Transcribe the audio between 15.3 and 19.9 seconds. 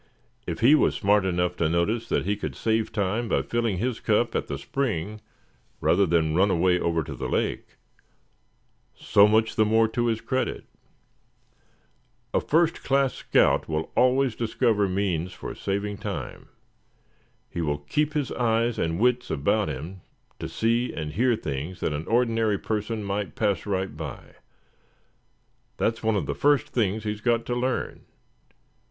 for saving time. He will keep his eyes and wits about